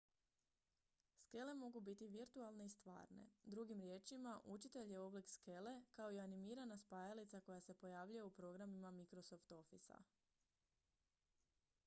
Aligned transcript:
skele 1.23 1.51
mogu 1.57 1.81
biti 1.87 2.05
virtualne 2.13 2.65
i 2.69 2.69
stvarne 2.75 3.25
drugim 3.43 3.81
riječima 3.81 4.39
učitelj 4.53 4.91
je 4.93 4.99
oblik 4.99 5.29
skele 5.29 5.73
kao 5.91 6.11
i 6.11 6.19
animirana 6.19 6.77
spajalica 6.77 7.39
koja 7.41 7.59
se 7.61 7.73
pojavljuje 7.73 8.23
u 8.23 8.29
programima 8.39 8.91
microsoft 8.91 9.51
officea 9.51 10.01